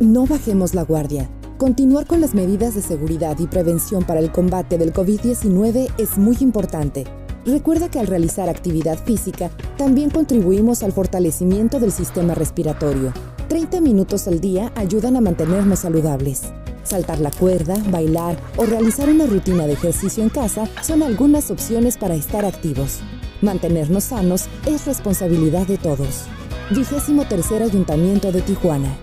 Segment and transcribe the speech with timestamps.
[0.00, 1.28] No bajemos la guardia.
[1.58, 6.38] Continuar con las medidas de seguridad y prevención para el combate del COVID-19 es muy
[6.40, 7.04] importante.
[7.44, 13.12] Recuerda que al realizar actividad física también contribuimos al fortalecimiento del sistema respiratorio.
[13.50, 16.44] 30 minutos al día ayudan a mantenernos saludables.
[16.82, 21.98] Saltar la cuerda, bailar o realizar una rutina de ejercicio en casa son algunas opciones
[21.98, 23.00] para estar activos.
[23.42, 26.24] Mantenernos sanos es responsabilidad de todos.
[26.70, 28.96] Vigésimo tercer Ayuntamiento de Tijuana.